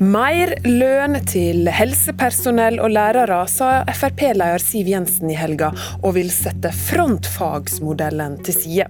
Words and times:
Mer 0.00 0.54
lønn 0.64 1.18
til 1.28 1.66
helsepersonell 1.76 2.78
og 2.80 2.94
lærere, 2.94 3.42
sa 3.52 3.82
Frp-leder 3.92 4.62
Siv 4.64 4.88
Jensen 4.88 5.28
i 5.28 5.36
helga, 5.36 5.68
og 6.00 6.14
vil 6.16 6.30
sette 6.32 6.70
frontfagsmodellen 6.72 8.38
til 8.46 8.56
side. 8.56 8.86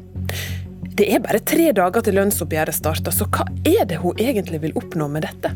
Det 0.95 1.09
er 1.11 1.25
bare 1.25 1.43
tre 1.43 1.73
dager 1.75 2.07
til 2.07 2.15
lønnsoppgjøret 2.15 2.79
starter, 2.79 3.11
så 3.11 3.27
hva 3.27 3.49
er 3.67 3.91
det 3.91 3.99
hun 4.05 4.23
egentlig 4.23 4.63
vil 4.63 4.79
oppnå 4.79 5.11
med 5.11 5.27
dette? 5.27 5.51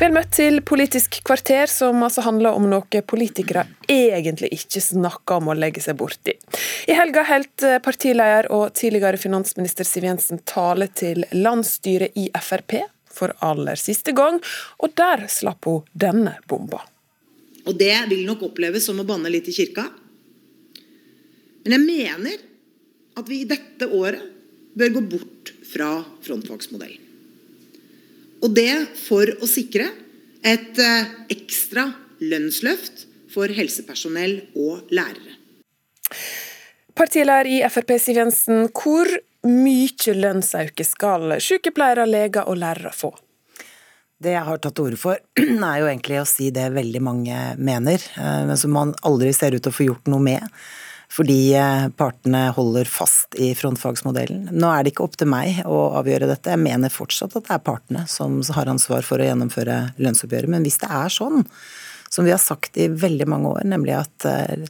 Vel 0.00 0.14
møtt 0.16 0.30
til 0.32 0.62
Politisk 0.64 1.18
kvarter, 1.28 1.68
som 1.68 1.98
altså 2.00 2.22
handler 2.24 2.56
om 2.56 2.64
noe 2.70 3.00
politikere 3.04 3.66
egentlig 3.84 4.48
ikke 4.56 4.80
snakker 4.80 5.42
om 5.42 5.50
å 5.52 5.56
legge 5.58 5.82
seg 5.84 5.98
borti. 6.00 6.32
I 6.88 6.96
helga 6.96 7.26
holdt 7.28 7.66
partileder 7.84 8.48
og 8.48 8.72
tidligere 8.80 9.20
finansminister 9.20 9.84
Siv 9.84 10.06
Jensen 10.08 10.40
tale 10.48 10.88
til 10.96 11.26
landsstyret 11.36 12.16
i 12.16 12.30
Frp 12.32 12.78
for 13.12 13.34
aller 13.44 13.76
siste 13.76 14.14
gang, 14.16 14.40
og 14.80 14.96
der 14.96 15.26
slapp 15.28 15.68
hun 15.68 15.84
denne 15.92 16.38
bomba. 16.48 16.80
Og 17.68 17.76
det 17.76 17.92
vil 18.08 18.24
nok 18.24 18.46
oppleves 18.48 18.88
som 18.88 19.02
å 19.02 19.04
banne 19.04 19.28
litt 19.28 19.52
i 19.52 19.56
kirka. 19.58 19.84
Men 21.66 21.76
jeg 21.76 21.84
mener 21.84 22.48
at 23.20 23.28
vi 23.28 23.42
i 23.42 23.52
dette 23.52 23.92
året 23.92 24.24
bør 24.80 24.96
gå 24.96 25.06
bort 25.12 25.54
fra 25.74 25.92
frontfagsmodellen. 26.24 26.99
Og 28.40 28.54
det 28.56 28.72
for 28.96 29.28
å 29.40 29.48
sikre 29.48 29.90
et 30.46 30.78
eh, 30.80 31.08
ekstra 31.32 31.90
lønnsløft 32.24 33.06
for 33.30 33.52
helsepersonell 33.52 34.38
og 34.58 34.90
lærere. 34.94 35.36
Partileder 36.96 37.48
i 37.48 37.60
Frp 37.70 37.94
Siv 38.00 38.18
Jensen, 38.18 38.66
hvor 38.74 39.08
mye 39.46 40.14
lønnsauke 40.16 40.84
skal 40.84 41.36
sykepleiere, 41.40 42.08
leger 42.08 42.48
og 42.48 42.58
lærere 42.60 42.92
få? 42.96 43.12
Det 44.20 44.34
jeg 44.34 44.44
har 44.44 44.60
tatt 44.60 44.76
til 44.76 44.90
orde 44.90 45.00
for, 45.00 45.20
er 45.40 45.80
jo 45.80 45.88
egentlig 45.88 46.18
å 46.20 46.28
si 46.28 46.50
det 46.52 46.66
veldig 46.74 47.00
mange 47.04 47.40
mener, 47.60 48.02
eh, 48.16 48.42
men 48.48 48.60
som 48.60 48.74
man 48.76 48.96
aldri 49.06 49.32
ser 49.36 49.56
ut 49.56 49.64
til 49.64 49.72
å 49.72 49.78
få 49.78 49.88
gjort 49.88 50.10
noe 50.12 50.24
med 50.24 50.60
fordi 51.10 51.54
eh, 51.58 51.88
partene 51.98 52.46
holder 52.54 52.86
fast 52.86 53.34
i 53.34 53.50
frontfagsmodellen. 53.58 54.48
Nå 54.54 54.70
er 54.70 54.84
det 54.84 54.94
ikke 54.94 55.08
opp 55.08 55.18
til 55.18 55.30
meg 55.32 55.62
å 55.66 55.80
avgjøre 55.98 56.28
dette. 56.30 56.54
Jeg 56.54 56.62
mener 56.62 56.92
fortsatt 56.94 57.34
at 57.34 57.48
det 57.48 57.56
er 57.56 57.66
partene 57.66 58.06
som 58.10 58.38
har 58.54 58.70
ansvar 58.70 59.06
for 59.06 59.18
å 59.18 59.26
gjennomføre 59.26 59.80
lønnsoppgjøret. 59.98 60.52
Men 60.54 60.66
hvis 60.66 60.78
det 60.82 60.90
er 61.00 61.10
sånn, 61.10 61.42
som 62.10 62.26
vi 62.26 62.34
har 62.34 62.42
sagt 62.42 62.78
i 62.78 62.88
veldig 62.90 63.26
mange 63.30 63.54
år, 63.56 63.66
nemlig 63.72 63.96
at 63.98 64.28
eh, 64.30 64.68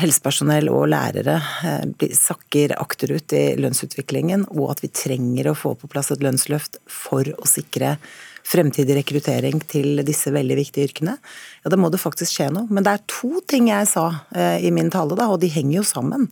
helsepersonell 0.00 0.70
og 0.74 0.88
lærere 0.90 1.38
eh, 1.66 2.10
sakker 2.18 2.74
akterut 2.78 3.34
i 3.38 3.44
lønnsutviklingen, 3.62 4.48
og 4.56 4.72
at 4.74 4.82
vi 4.82 4.90
trenger 4.90 5.50
å 5.52 5.58
få 5.58 5.76
på 5.78 5.90
plass 5.90 6.10
et 6.10 6.22
lønnsløft 6.24 6.82
for 6.90 7.30
å 7.38 7.46
sikre 7.46 7.96
fremtidig 8.46 8.96
rekruttering 9.00 9.60
til 9.70 10.02
disse 10.06 10.32
veldig 10.34 10.56
viktige 10.58 10.88
yrkene, 10.88 11.16
ja 11.64 11.72
da 11.72 11.78
må 11.80 11.90
det 11.92 12.02
faktisk 12.02 12.34
skje 12.34 12.48
noe. 12.54 12.70
Men 12.70 12.86
det 12.86 12.96
er 12.96 13.04
to 13.10 13.42
ting 13.48 13.70
jeg 13.70 13.88
sa 13.90 14.06
eh, 14.34 14.58
i 14.66 14.72
min 14.74 14.90
tale, 14.92 15.18
da, 15.18 15.28
og 15.30 15.40
de 15.42 15.50
henger 15.52 15.80
jo 15.80 15.84
sammen. 15.86 16.26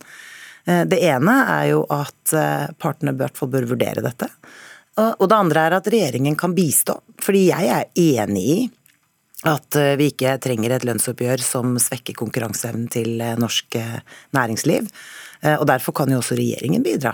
Eh, 0.65 0.83
det 0.89 0.99
ene 1.11 1.37
er 1.45 1.69
jo 1.73 1.85
at 1.93 2.33
eh, 2.35 2.65
partene 2.81 3.15
i 3.15 3.19
bør 3.49 3.71
vurdere 3.73 4.03
dette. 4.05 4.31
Og 4.99 5.29
det 5.31 5.35
andre 5.37 5.61
er 5.63 5.73
at 5.77 5.85
regjeringen 5.87 6.35
kan 6.35 6.51
bistå. 6.51 6.97
Fordi 7.23 7.45
jeg 7.47 7.67
er 7.71 7.85
enig 7.95 8.41
i 8.43 8.57
at 9.47 9.77
vi 9.95 10.09
ikke 10.11 10.33
trenger 10.43 10.73
et 10.75 10.83
lønnsoppgjør 10.83 11.39
som 11.39 11.77
svekker 11.79 12.17
konkurranseevnen 12.19 12.89
til 12.91 13.21
norsk 13.39 13.77
næringsliv. 14.35 14.89
Og 15.53 15.63
derfor 15.69 15.95
kan 15.95 16.11
jo 16.11 16.19
også 16.19 16.35
regjeringen 16.35 16.83
bidra 16.83 17.13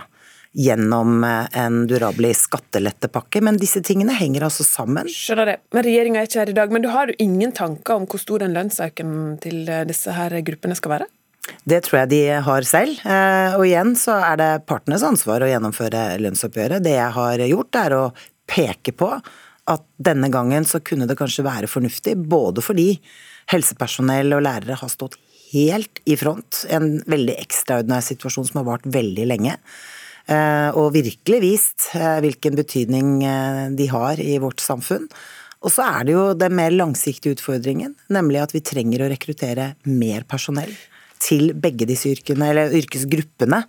gjennom 0.55 1.23
eh, 1.23 1.59
en 1.59 1.83
durabelig 1.87 2.35
skattelettepakke. 2.45 3.41
Men 3.43 3.59
disse 3.59 3.81
tingene 3.85 4.15
henger 4.15 4.47
altså 4.47 4.65
sammen. 4.67 5.09
Skjønner 5.11 5.51
det. 5.51 5.57
Men 5.75 5.85
Regjeringa 5.87 6.21
er 6.21 6.29
ikke 6.29 6.41
her 6.41 6.53
i 6.53 6.57
dag. 6.61 6.73
Men 6.73 6.85
du 6.85 6.89
har 6.93 7.11
jo 7.11 7.17
ingen 7.19 7.53
tanker 7.55 7.99
om 7.99 8.07
hvor 8.09 8.21
stor 8.21 8.45
den 8.45 8.55
lønnsøken 8.55 9.13
til 9.43 9.67
eh, 9.67 9.85
disse 9.89 10.15
her 10.15 10.37
gruppene 10.47 10.77
skal 10.79 10.97
være? 10.97 11.09
Det 11.65 11.81
tror 11.85 11.99
jeg 12.01 12.11
de 12.13 12.21
har 12.47 12.65
selv. 12.67 13.01
Eh, 13.05 13.57
og 13.57 13.65
igjen 13.67 13.93
så 13.99 14.17
er 14.31 14.39
det 14.41 14.51
partenes 14.69 15.05
ansvar 15.05 15.43
å 15.43 15.49
gjennomføre 15.51 16.07
lønnsoppgjøret. 16.23 16.85
Det 16.85 16.95
jeg 16.95 17.11
har 17.19 17.45
gjort, 17.49 17.81
er 17.81 17.97
å 17.97 18.05
peke 18.49 18.95
på 18.95 19.11
at 19.65 19.85
denne 19.97 20.29
gangen 20.33 20.65
så 20.69 20.79
kunne 20.85 21.07
det 21.09 21.17
kanskje 21.17 21.45
være 21.45 21.69
fornuftig, 21.69 22.13
både 22.29 22.61
fordi 22.61 22.91
helsepersonell 23.49 24.33
og 24.37 24.43
lærere 24.45 24.77
har 24.77 24.91
stått 24.91 25.17
helt 25.51 26.01
i 26.09 26.17
front, 26.19 26.63
en 26.73 26.99
veldig 27.09 27.37
ekstraordinær 27.41 28.03
situasjon 28.05 28.49
som 28.49 28.61
har 28.61 28.67
vart 28.69 28.87
veldig 28.89 29.25
lenge. 29.29 29.55
Eh, 30.25 30.69
og 30.73 30.95
virkelig 30.95 31.41
vist 31.43 31.91
eh, 31.93 32.17
hvilken 32.25 32.57
betydning 32.57 33.19
eh, 33.21 33.61
de 33.77 33.89
har 33.91 34.21
i 34.21 34.39
vårt 34.41 34.63
samfunn. 34.63 35.05
Og 35.65 35.73
så 35.73 35.85
er 35.85 36.05
det 36.05 36.15
jo 36.15 36.25
den 36.37 36.57
mer 36.57 36.73
langsiktige 36.73 37.37
utfordringen, 37.37 37.95
nemlig 38.13 38.41
at 38.41 38.53
vi 38.53 38.65
trenger 38.65 39.05
å 39.05 39.09
rekruttere 39.13 39.73
mer 39.89 40.25
personell 40.29 40.73
til 41.25 41.53
begge 41.57 41.87
disse 41.89 42.09
yrkene, 42.11 42.49
eller 42.51 42.73
yrkesgruppene. 42.75 43.61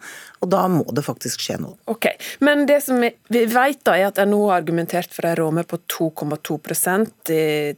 Og 0.43 0.50
da 0.53 0.65
må 0.69 0.83
det 0.93 1.05
faktisk 1.06 1.41
skje 1.41 1.55
noe. 1.62 1.77
Ok, 1.89 2.09
Men 2.45 2.66
det 2.69 2.81
som 2.84 2.99
vi 3.00 3.12
vet 3.31 3.78
da, 3.87 3.95
er 3.95 4.09
at 4.11 4.19
NHO 4.19 4.49
har 4.50 4.59
argumentert 4.59 5.15
for 5.15 5.28
en 5.28 5.39
ramme 5.39 5.65
på 5.65 5.78
2,2 5.95 6.59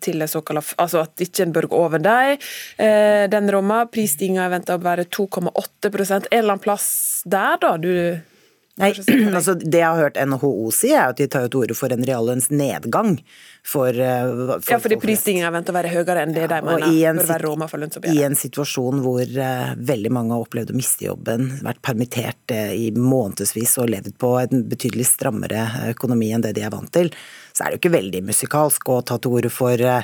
til 0.00 0.24
det 0.24 0.30
såkalte 0.32 0.80
Altså 0.82 1.04
at 1.04 1.22
ikke 1.22 1.44
en 1.44 1.54
bør 1.54 1.68
gå 1.70 1.82
over 1.84 2.02
dem. 2.02 2.48
Den 3.30 3.52
ramma, 3.54 3.84
prisstigninga 3.92 4.48
er 4.48 4.56
venta 4.56 4.80
å 4.80 4.82
være 4.82 5.06
2,8 5.14 5.92
En 5.92 6.26
eller 6.32 6.42
annen 6.48 6.64
plass 6.64 6.88
der, 7.28 7.60
da? 7.60 7.76
du 7.76 7.92
Nei, 8.78 8.92
altså 9.36 9.56
Det 9.58 9.80
jeg 9.80 9.88
har 9.88 9.98
hørt 9.98 10.18
NHO 10.30 10.70
si, 10.74 10.92
er 10.94 11.10
at 11.12 11.18
de 11.20 11.28
tar 11.30 11.48
til 11.48 11.64
orde 11.64 11.76
for 11.78 11.92
en 11.94 12.04
reallønnsnedgang 12.06 13.18
for, 13.68 13.88
eh, 13.88 14.22
for 14.60 14.72
Ja, 14.72 14.78
fordi 14.80 14.96
prisstigninga 15.00 15.50
venter 15.52 15.74
å 15.74 15.76
være 15.76 15.90
høyere 15.92 16.22
enn 16.24 16.32
det 16.32 16.46
ja, 16.46 16.60
de 16.60 16.64
mener 16.64 17.18
bør 17.20 17.28
være 17.28 17.44
råma 17.44 17.68
for 17.68 17.82
lønnsoppgjøret. 17.82 18.16
I 18.16 18.24
en 18.24 18.38
situasjon 18.38 19.02
hvor 19.04 19.20
uh, 19.24 19.74
veldig 19.90 20.12
mange 20.14 20.32
har 20.32 20.44
opplevd 20.46 20.72
å 20.72 20.78
miste 20.78 21.04
jobben, 21.04 21.50
vært 21.66 21.82
permittert 21.84 22.54
uh, 22.54 22.72
i 22.72 22.88
månedsvis 22.96 23.76
og 23.82 23.90
levd 23.92 24.14
på 24.20 24.32
en 24.40 24.64
betydelig 24.70 25.10
strammere 25.10 25.66
økonomi 25.90 26.30
enn 26.32 26.46
det 26.46 26.54
de 26.56 26.64
er 26.64 26.72
vant 26.72 26.88
til, 26.94 27.12
så 27.52 27.66
er 27.66 27.74
det 27.74 27.78
jo 27.78 27.82
ikke 27.82 27.96
veldig 27.98 28.22
musikalsk 28.28 28.88
å 28.94 29.00
ta 29.04 29.18
til 29.20 29.36
orde 29.36 29.52
for 29.52 29.84
uh, 29.84 30.00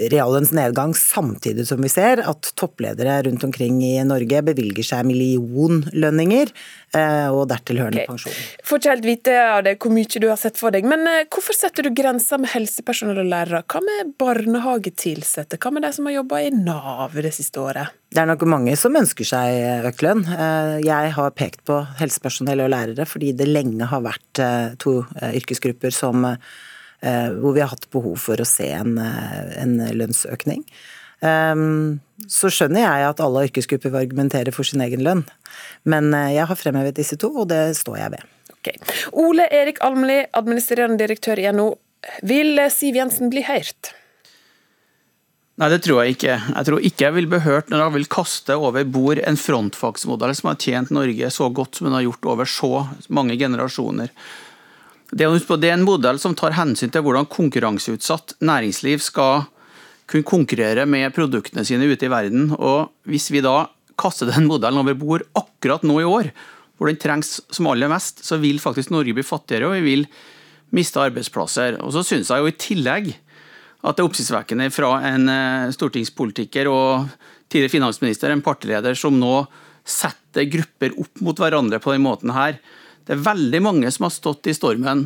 reallønnsnedgang, 0.00 0.96
samtidig 0.96 1.68
som 1.68 1.84
vi 1.84 1.92
ser 1.92 2.24
at 2.24 2.54
toppledere 2.56 3.20
rundt 3.28 3.44
omkring 3.44 3.82
i 3.84 3.98
Norge 4.06 4.40
bevilger 4.48 4.88
seg 4.94 5.04
millionlønninger 5.06 6.50
og 6.94 7.48
dertil 7.50 7.80
hørende 7.82 8.04
okay. 8.04 8.06
pensjon. 8.06 8.34
Får 8.62 8.78
ikke 8.78 8.90
helt 8.92 9.06
vite 9.06 9.32
av 9.42 9.62
det 9.66 9.72
hvor 9.82 9.90
mye 9.90 10.20
du 10.22 10.28
har 10.30 10.38
sett 10.38 10.58
for 10.60 10.74
deg, 10.74 10.86
men 10.86 11.02
hvorfor 11.26 11.56
setter 11.56 11.86
du 11.86 11.90
grenser 11.94 12.38
med 12.42 12.52
helsepersonell 12.52 12.93
og 13.02 13.18
lærere. 13.26 13.62
Hva 13.66 13.80
med 13.82 14.12
barnehagetilsatte? 14.20 15.58
Hva 15.58 15.72
med 15.74 15.82
de 15.82 15.90
som 15.96 16.06
har 16.08 16.14
jobba 16.18 16.40
i 16.44 16.50
Nav 16.54 17.16
det 17.16 17.32
siste 17.34 17.60
året? 17.62 17.94
Det 18.14 18.22
er 18.22 18.28
nok 18.30 18.44
mange 18.46 18.76
som 18.78 18.94
ønsker 18.94 19.26
seg 19.26 19.88
økt 19.88 20.04
lønn. 20.06 20.22
Eh, 20.30 20.76
jeg 20.86 21.14
har 21.16 21.34
pekt 21.34 21.64
på 21.66 21.80
helsepersonell 21.98 22.62
og 22.64 22.70
lærere 22.70 23.06
fordi 23.08 23.32
det 23.34 23.48
lenge 23.50 23.88
har 23.90 24.04
vært 24.04 24.42
eh, 24.42 24.76
to 24.78 25.00
eh, 25.18 25.34
yrkesgrupper 25.40 25.94
som, 25.94 26.28
hvor 27.04 27.52
vi 27.52 27.60
har 27.60 27.68
hatt 27.68 27.90
behov 27.92 28.14
for 28.16 28.40
å 28.40 28.46
se 28.48 28.70
en, 28.72 28.94
en 28.96 29.72
lønnsøkning. 29.92 30.62
Så 31.20 32.48
skjønner 32.48 32.80
jeg 32.80 33.08
at 33.10 33.20
alle 33.20 33.42
yrkesgrupper 33.50 33.92
vil 33.92 34.06
argumentere 34.06 34.54
for 34.56 34.64
sin 34.64 34.80
egen 34.80 35.04
lønn, 35.04 35.20
men 35.84 36.08
jeg 36.32 36.48
har 36.48 36.56
fremhevet 36.56 36.96
disse 36.96 37.18
to, 37.20 37.28
og 37.42 37.50
det 37.52 37.60
står 37.76 37.98
jeg 38.00 38.14
ved. 38.14 38.24
Okay. 38.64 38.80
Ole 39.12 39.44
Erik 39.52 39.82
Almli, 39.84 40.22
administrerende 40.32 40.96
direktør 41.02 41.42
i 41.42 41.50
NHO. 41.52 41.74
Vil 42.22 42.58
Siv 42.72 42.96
Jensen 42.98 43.30
bli 43.32 43.44
hørt? 43.46 43.94
Nei, 45.54 45.68
det 45.70 45.84
tror 45.84 46.02
jeg 46.02 46.16
ikke. 46.16 46.34
Jeg 46.34 46.66
tror 46.66 46.82
ikke 46.82 47.04
jeg 47.04 47.14
vil 47.14 47.28
bli 47.30 47.38
hørt 47.44 47.68
når 47.70 47.84
jeg 47.84 47.94
vil 47.94 48.08
kaste 48.10 48.56
over 48.58 48.86
bord 48.90 49.20
en 49.22 49.38
frontfagsmodell 49.38 50.34
som 50.34 50.50
har 50.50 50.58
tjent 50.58 50.90
Norge 50.94 51.30
så 51.30 51.46
godt 51.54 51.78
som 51.78 51.86
den 51.86 51.94
har 51.94 52.02
gjort 52.08 52.26
over 52.32 52.50
så 52.50 52.72
mange 53.06 53.36
generasjoner. 53.38 54.10
Det 55.14 55.28
er 55.28 55.70
en 55.70 55.86
modell 55.86 56.18
som 56.18 56.34
tar 56.34 56.56
hensyn 56.56 56.90
til 56.90 57.04
hvordan 57.06 57.30
konkurranseutsatt 57.30 58.34
næringsliv 58.42 58.98
skal 59.04 59.44
kunne 60.10 60.26
konkurrere 60.26 60.88
med 60.90 61.14
produktene 61.14 61.62
sine 61.64 61.86
ute 61.86 62.08
i 62.08 62.12
verden. 62.12 62.50
Og 62.58 62.90
Hvis 63.06 63.30
vi 63.30 63.44
da 63.44 63.68
kaster 63.94 64.26
den 64.26 64.48
modellen 64.50 64.82
over 64.82 64.98
bord 64.98 65.22
akkurat 65.38 65.86
nå 65.86 66.00
i 66.02 66.08
år, 66.08 66.32
hvor 66.74 66.90
den 66.90 66.98
trengs 66.98 67.38
som 67.54 67.70
aller 67.70 67.86
mest, 67.92 68.24
så 68.26 68.40
vil 68.42 68.58
faktisk 68.58 68.90
Norge 68.90 69.14
bli 69.14 69.22
fattigere, 69.22 69.70
og 69.70 69.78
vi 69.78 69.86
vil 69.86 70.08
miste 70.74 71.02
arbeidsplasser. 71.02 71.78
Og 71.84 71.92
så 71.94 72.04
syns 72.06 72.30
jeg 72.32 72.42
jo 72.42 72.50
i 72.50 72.56
tillegg 72.58 73.12
at 73.84 73.98
det 73.98 74.00
er 74.00 74.08
oppsiktsvekkende 74.08 74.70
fra 74.72 74.94
en 75.10 75.28
eh, 75.28 75.72
stortingspolitiker 75.74 76.70
og 76.72 77.10
tidligere 77.52 77.74
finansminister, 77.76 78.32
en 78.32 78.44
partileder, 78.44 78.96
som 78.96 79.18
nå 79.20 79.44
setter 79.84 80.48
grupper 80.48 80.94
opp 81.02 81.20
mot 81.20 81.38
hverandre 81.38 81.80
på 81.84 81.92
den 81.92 82.06
måten 82.06 82.32
her. 82.32 82.56
Det 83.04 83.14
er 83.14 83.26
veldig 83.26 83.60
mange 83.64 83.92
som 83.92 84.08
har 84.08 84.14
stått 84.14 84.48
i 84.48 84.56
stormen 84.56 85.04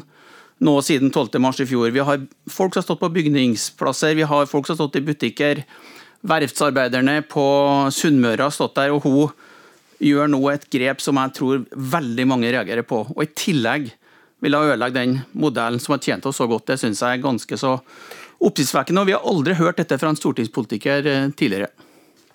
nå 0.62 0.74
siden 0.82 1.10
12. 1.10 1.38
mars 1.42 1.60
i 1.62 1.66
fjor. 1.70 1.90
Vi 1.94 2.02
har 2.02 2.22
folk 2.50 2.74
som 2.74 2.82
har 2.82 2.86
stått 2.86 3.02
på 3.02 3.12
bygningsplasser, 3.14 4.14
vi 4.18 4.26
har 4.26 4.50
folk 4.50 4.66
som 4.66 4.76
har 4.76 4.84
stått 4.84 4.98
i 5.00 5.06
butikker. 5.06 5.62
Verftsarbeiderne 6.26 7.20
på 7.30 7.44
Sunnmøre 7.94 8.46
har 8.46 8.54
stått 8.54 8.78
der, 8.78 8.94
og 8.94 9.06
hun 9.06 9.34
gjør 10.02 10.30
nå 10.30 10.40
et 10.50 10.66
grep 10.70 11.02
som 11.02 11.18
jeg 11.18 11.34
tror 11.34 11.64
veldig 11.74 12.26
mange 12.30 12.50
reagerer 12.54 12.86
på. 12.86 13.04
Og 13.14 13.22
I 13.22 13.32
tillegg 13.38 13.90
ville 14.44 14.60
ødelegge 14.70 14.98
den 15.00 15.18
modellen 15.32 15.82
som 15.82 15.96
har 15.96 16.02
tjent 16.04 16.26
oss 16.28 16.38
så 16.40 16.46
godt. 16.50 16.66
Det 16.70 16.78
syns 16.80 17.02
jeg 17.02 17.18
er 17.18 17.24
ganske 17.24 17.58
så 17.60 17.76
oppsiktsvekkende. 18.38 19.02
Og 19.02 19.10
vi 19.10 19.16
har 19.16 19.26
aldri 19.26 19.56
hørt 19.58 19.80
dette 19.80 19.98
fra 19.98 20.12
en 20.12 20.18
stortingspolitiker 20.18 21.08
eh, 21.10 21.30
tidligere. 21.38 21.70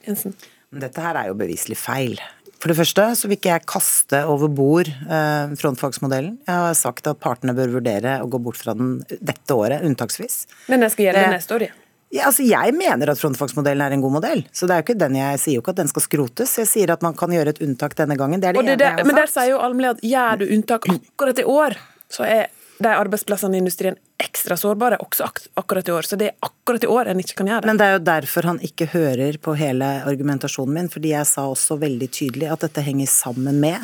Jensen. 0.07 0.35
Dette 0.73 1.03
her 1.03 1.19
er 1.19 1.29
jo 1.29 1.37
beviselig 1.37 1.77
feil. 1.79 2.17
For 2.63 2.71
det 2.71 2.77
første 2.79 3.05
så 3.19 3.27
vil 3.27 3.35
ikke 3.35 3.51
jeg 3.51 3.67
kaste 3.67 4.23
over 4.31 4.51
bord 4.51 4.87
eh, 4.87 5.53
frontfagsmodellen. 5.59 6.37
Jeg 6.47 6.65
har 6.65 6.75
sagt 6.79 7.07
at 7.11 7.19
partene 7.23 7.55
bør 7.57 7.77
vurdere 7.77 8.17
å 8.23 8.29
gå 8.31 8.39
bort 8.41 8.59
fra 8.59 8.75
den 8.77 9.01
dette 9.19 9.55
året, 9.55 9.83
unntaksvis. 9.83 10.45
Men 10.71 10.85
den 10.85 10.93
skal 10.93 11.09
gjelde 11.09 11.31
neste 11.35 11.57
år, 11.57 11.67
ja. 11.69 11.79
Ja, 12.13 12.27
altså 12.29 12.43
Jeg 12.45 12.75
mener 12.77 13.09
at 13.09 13.17
frontfagsmodellen 13.17 13.81
er 13.81 13.95
en 13.95 14.03
god 14.03 14.13
modell. 14.19 14.43
Så 14.53 14.67
det 14.69 14.75
er 14.75 14.81
jo 14.83 14.85
ikke 14.85 14.99
den 15.01 15.15
Jeg 15.17 15.39
sier 15.41 15.57
jo 15.57 15.63
ikke 15.63 15.73
at 15.73 15.79
den 15.81 15.89
skal 15.89 16.03
skrotes. 16.05 16.51
Jeg 16.61 16.69
sier 16.69 16.93
at 16.93 17.01
man 17.01 17.17
kan 17.17 17.33
gjøre 17.33 17.55
et 17.55 17.61
unntak 17.65 17.95
denne 17.97 18.17
gangen. 18.19 18.43
Det 18.43 18.51
er 18.51 18.59
det, 18.59 18.61
det, 18.67 18.73
ene 18.75 18.85
jeg 18.85 18.99
har 18.99 19.09
men 19.09 19.17
der 19.17 19.31
sier 19.33 19.49
jo 19.49 19.57
Almli 19.65 19.89
at 19.89 20.03
gjør 20.05 20.43
du 20.43 20.45
unntak 20.53 20.85
akkurat 20.93 21.41
i 21.41 21.47
år, 21.49 21.77
så 22.13 22.27
er 22.27 22.51
de 22.83 22.91
arbeidsplassene 22.91 23.57
i 23.57 23.61
industrien 23.63 23.97
ekstra 24.21 24.57
sårbare 24.59 24.99
også 25.03 25.25
ak 25.27 25.41
akkurat 25.59 25.89
i 25.89 25.93
år. 25.95 26.07
Så 26.07 26.19
det 26.19 26.31
er 26.31 26.45
akkurat 26.45 26.83
i 26.83 26.89
år 26.89 27.11
en 27.11 27.21
ikke 27.21 27.39
kan 27.41 27.49
gjøre 27.49 27.63
det. 27.63 27.71
Men 27.71 27.79
det 27.79 27.87
er 27.87 27.97
jo 27.97 28.05
derfor 28.07 28.49
han 28.49 28.61
ikke 28.65 28.89
hører 28.93 29.39
på 29.41 29.55
hele 29.59 29.89
argumentasjonen 30.03 30.79
min, 30.79 30.93
fordi 30.93 31.13
jeg 31.13 31.29
sa 31.29 31.47
også 31.49 31.79
veldig 31.81 32.09
tydelig 32.13 32.49
at 32.53 32.65
dette 32.65 32.85
henger 32.85 33.09
sammen 33.11 33.59
med 33.63 33.77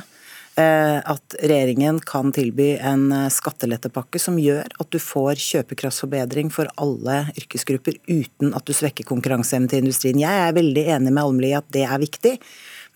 eh, 0.60 0.98
at 1.00 1.38
regjeringen 1.40 2.02
kan 2.08 2.34
tilby 2.36 2.72
en 2.78 3.10
eh, 3.16 3.28
skattelettepakke 3.34 4.22
som 4.22 4.40
gjør 4.42 4.68
at 4.80 4.92
du 4.92 5.00
får 5.04 5.40
kjøpekraftsforbedring 5.44 6.52
for 6.54 6.72
alle 6.82 7.22
yrkesgrupper 7.36 8.00
uten 8.10 8.56
at 8.58 8.66
du 8.68 8.76
svekker 8.76 9.08
konkurranseevnen 9.10 9.70
til 9.72 9.86
industrien. 9.86 10.22
Jeg 10.24 10.48
er 10.48 10.58
veldig 10.58 10.88
enig 10.98 11.14
med 11.14 11.24
Almli 11.24 11.54
i 11.54 11.58
at 11.60 11.70
det 11.76 11.86
er 11.86 12.02
viktig. 12.02 12.38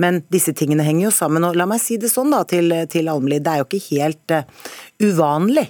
Men 0.01 0.21
disse 0.33 0.53
tingene 0.57 0.85
henger 0.85 1.07
jo 1.07 1.13
sammen. 1.13 1.43
og 1.45 1.57
La 1.59 1.67
meg 1.69 1.81
si 1.83 1.99
det 2.01 2.11
sånn 2.11 2.33
da 2.33 2.43
til, 2.49 2.73
til 2.89 3.11
Almli, 3.11 3.41
det 3.43 3.51
er 3.51 3.61
jo 3.61 3.67
ikke 3.69 3.83
helt 3.91 4.33
uh, 4.33 4.71
uvanlig 5.03 5.67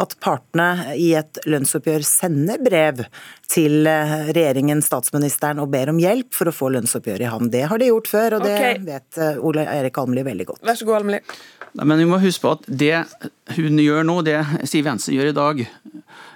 at 0.00 0.16
partene 0.22 0.96
i 0.98 1.12
et 1.14 1.38
lønnsoppgjør 1.46 2.02
sender 2.06 2.58
brev 2.62 3.04
til 3.50 3.86
eh, 3.86 4.14
regjeringen, 4.34 4.80
statsministeren, 4.82 5.60
og 5.62 5.70
ber 5.70 5.92
om 5.92 6.00
hjelp 6.02 6.34
for 6.34 6.50
å 6.50 6.54
få 6.54 6.70
lønnsoppgjøret 6.74 7.26
i 7.26 7.30
havn. 7.30 7.50
Det 7.52 7.62
har 7.70 7.78
de 7.78 7.90
gjort 7.92 8.10
før, 8.10 8.38
og 8.38 8.46
det 8.46 8.56
okay. 8.56 8.80
vet 8.82 9.20
eh, 9.22 9.38
Ole 9.38 9.66
Erik 9.70 10.00
Almli 10.02 10.24
veldig 10.26 10.48
godt. 10.50 10.64
Vær 10.66 10.80
så 10.80 10.88
god, 10.88 10.98
Almli. 11.02 11.20
Nei, 11.74 11.86
Men 11.90 12.02
vi 12.02 12.08
må 12.10 12.18
huske 12.22 12.42
på 12.42 12.56
at 12.56 12.66
det 12.82 13.04
hun 13.54 13.78
gjør 13.82 14.02
nå, 14.06 14.18
det 14.26 14.40
Siv 14.70 14.90
Jensen 14.90 15.14
gjør 15.14 15.30
i 15.30 15.38
dag, 15.38 15.62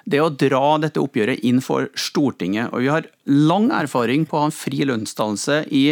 det 0.08 0.20
er 0.20 0.24
å 0.24 0.32
dra 0.32 0.62
dette 0.82 1.02
oppgjøret 1.02 1.42
inn 1.46 1.58
for 1.64 1.90
Stortinget. 1.98 2.70
Og 2.70 2.86
vi 2.86 2.94
har 2.94 3.10
lang 3.26 3.68
erfaring 3.74 4.24
på 4.26 4.38
å 4.38 4.44
ha 4.44 4.52
en 4.52 4.54
fri 4.54 4.86
lønnsdannelse 4.86 5.64
i 5.74 5.84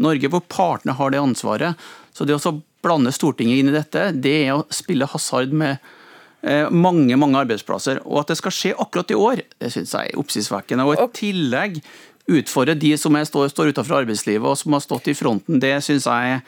Norge, 0.00 0.32
hvor 0.32 0.44
partene 0.48 0.96
har 0.96 1.12
det 1.12 1.20
ansvaret. 1.20 1.88
Så 2.16 2.24
det 2.24 2.36
å 2.36 2.42
så 2.42 2.56
blande 2.84 3.12
Stortinget 3.12 3.60
inn 3.60 3.70
i 3.70 3.76
dette, 3.76 4.10
det 4.16 4.36
er 4.46 4.56
å 4.56 4.66
spille 4.72 5.08
hasard 5.08 5.52
med 5.52 5.80
mange 6.72 7.16
mange 7.20 7.36
arbeidsplasser. 7.42 7.98
Og 8.08 8.22
at 8.22 8.30
det 8.32 8.38
skal 8.40 8.54
skje 8.54 8.70
akkurat 8.80 9.10
i 9.12 9.18
år, 9.18 9.42
det 9.60 9.72
syns 9.74 9.92
jeg 9.92 10.12
er 10.12 10.20
oppsiktsvekkende. 10.22 10.86
Og 10.88 10.96
i 10.96 11.08
tillegg 11.18 11.80
utfordre 12.30 12.76
de 12.78 12.94
som 13.00 13.16
er, 13.18 13.26
står, 13.28 13.50
står 13.52 13.72
utenfor 13.74 14.02
arbeidslivet 14.02 14.46
og 14.46 14.58
som 14.58 14.76
har 14.76 14.84
stått 14.84 15.10
i 15.10 15.16
fronten, 15.18 15.60
det 15.62 15.74
syns 15.84 16.06
jeg 16.08 16.40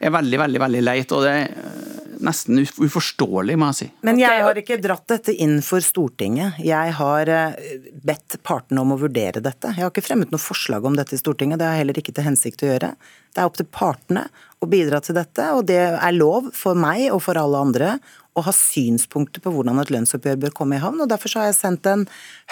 er 0.00 0.12
veldig 0.14 0.38
veldig, 0.40 0.60
veldig 0.62 0.82
leit. 0.84 1.12
Og 1.12 1.24
det 1.24 1.32
er 1.32 1.48
eh, 1.48 1.88
nesten 2.24 2.62
uforståelig, 2.64 3.56
må 3.60 3.70
jeg 3.70 3.78
si. 3.78 3.88
Men 4.06 4.20
jeg 4.20 4.44
har 4.44 4.60
ikke 4.60 4.80
dratt 4.82 5.06
dette 5.12 5.34
inn 5.44 5.58
for 5.64 5.84
Stortinget. 5.84 6.60
Jeg 6.64 6.94
har 6.96 7.32
eh, 7.32 7.74
bedt 8.04 8.38
partene 8.46 8.84
om 8.84 8.94
å 8.96 9.00
vurdere 9.00 9.42
dette. 9.44 9.74
Jeg 9.76 9.84
har 9.84 9.92
ikke 9.92 10.06
fremmet 10.08 10.32
noe 10.32 10.42
forslag 10.42 10.86
om 10.88 10.96
dette 10.98 11.16
i 11.16 11.20
Stortinget, 11.20 11.60
det 11.60 11.68
har 11.68 11.76
jeg 11.76 11.84
heller 11.84 12.00
ikke 12.02 12.16
til 12.16 12.28
hensikt 12.30 12.64
å 12.64 12.72
gjøre. 12.72 12.94
Det 13.30 13.42
er 13.42 13.50
opp 13.50 13.60
til 13.60 13.68
partene 13.70 14.24
å 14.60 14.68
bidra 14.68 15.00
til 15.04 15.16
dette, 15.16 15.52
og 15.56 15.68
det 15.68 15.80
er 15.92 16.16
lov 16.16 16.50
for 16.56 16.76
meg 16.78 17.08
og 17.14 17.22
for 17.24 17.38
alle 17.40 17.60
andre 17.60 17.94
å 18.40 18.46
ha 18.48 18.54
synspunkter 18.56 19.44
på 19.44 19.52
hvordan 19.54 19.82
et 19.82 19.92
lønnsoppgjør 19.94 20.40
bør 20.46 20.56
komme 20.62 20.78
i 20.78 20.82
havn. 20.82 21.02
og 21.04 21.12
Derfor 21.12 21.32
så 21.32 21.42
har 21.42 21.50
jeg 21.50 21.60
sendt 21.60 21.88
en 21.90 22.06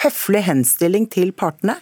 høflig 0.05 0.45
henstilling 0.47 1.09
til 1.11 1.33
partene 1.35 1.79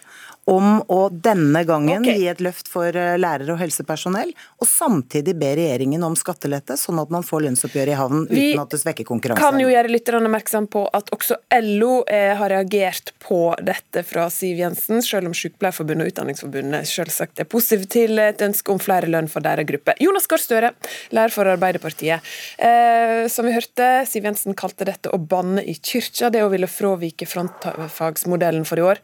om 0.48 0.78
å 0.88 1.00
denne 1.12 1.60
gangen 1.68 2.02
okay. 2.02 2.22
gi 2.22 2.28
et 2.30 2.40
løft 2.44 2.70
for 2.72 2.96
eh, 2.96 3.16
lærere 3.20 3.52
og 3.52 3.60
helsepersonell, 3.60 4.30
og 4.58 4.68
samtidig 4.68 5.34
be 5.38 5.50
regjeringen 5.58 6.04
om 6.06 6.16
skattelette, 6.16 6.78
sånn 6.80 7.00
at 7.02 7.12
man 7.12 7.26
får 7.26 7.44
lønnsoppgjør 7.44 7.92
i 7.92 7.96
havn 7.98 8.24
Vi 8.30 8.46
uten 8.52 8.62
at 8.62 8.72
det 8.72 8.80
svekker 8.80 9.08
Kan 9.36 9.60
jo 9.60 9.68
gjøre 9.68 9.92
lytterne 9.92 10.28
oppmerksom 10.28 10.68
på 10.72 10.86
at 10.96 11.12
også 11.14 11.36
LO 11.60 12.00
eh, 12.08 12.32
har 12.38 12.52
reagert 12.52 13.12
på 13.20 13.42
dette 13.64 14.04
fra 14.08 14.28
Siv 14.32 14.62
Jensen, 14.62 15.02
selv 15.04 15.28
om 15.28 15.36
Sykepleierforbundet 15.36 16.06
og 16.06 16.14
Utdanningsforbundet 16.14 16.88
selvsagt 16.88 17.44
er 17.44 17.48
positive 17.48 17.88
til 17.92 18.22
et 18.22 18.42
ønske 18.44 18.72
om 18.72 18.80
flere 18.80 19.10
lønn 19.10 19.28
for 19.28 19.44
deres 19.44 19.68
gruppe. 19.68 19.96
Jonas 20.00 20.28
Gahr 20.30 20.40
Støre, 20.40 20.72
lærer 21.12 21.34
for 21.34 21.50
Arbeiderpartiet. 21.50 22.24
Eh, 22.56 23.26
som 23.32 23.44
vi 23.44 23.52
hørte, 23.56 23.97
Siv 24.06 24.26
Jensen 24.28 24.56
kalte 24.58 24.86
dette 24.86 25.10
å 25.10 25.18
banne 25.18 25.64
i 25.64 25.74
kyrkja, 25.74 26.30
det 26.34 26.44
å 26.44 26.50
ville 26.52 26.70
fravike 26.70 27.26
frontfagsmodellen 27.26 28.66
for 28.68 28.78
i 28.78 28.84
år. 28.86 29.00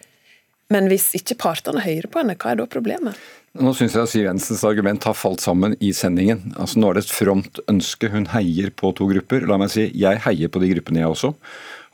Men 0.73 0.89
hvis 0.89 1.11
ikke 1.19 1.37
partene 1.41 1.83
hører 1.85 2.09
på 2.11 2.23
henne, 2.23 2.37
hva 2.39 2.53
er 2.53 2.61
da 2.61 2.69
problemet? 2.71 3.19
Nå 3.55 3.71
syns 3.79 3.95
jeg 3.95 4.11
Siv 4.11 4.25
Jensens 4.27 4.65
argument 4.67 5.05
har 5.07 5.15
falt 5.15 5.45
sammen 5.45 5.77
i 5.85 5.93
sendingen. 5.95 6.55
Altså 6.59 6.81
Nå 6.81 6.91
er 6.91 6.99
det 6.99 7.05
et 7.05 7.15
fromt 7.15 7.61
ønske. 7.71 8.11
Hun 8.11 8.27
heier 8.33 8.73
på 8.75 8.91
to 8.99 9.07
grupper. 9.11 9.47
La 9.47 9.59
meg 9.61 9.71
si, 9.71 9.87
jeg 9.95 10.23
heier 10.25 10.51
på 10.51 10.63
de 10.63 10.73
gruppene, 10.73 11.05
jeg 11.05 11.13
også. 11.13 11.31